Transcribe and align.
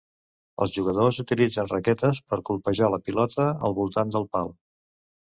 Els 0.63 0.71
jugadors 0.75 1.17
utilitzen 1.23 1.67
raquetes 1.73 2.21
per 2.31 2.39
colpejar 2.49 2.89
la 2.93 2.99
pilota 3.09 3.45
al 3.69 3.75
voltant 3.81 4.15
del 4.17 4.27
pal. 4.37 4.51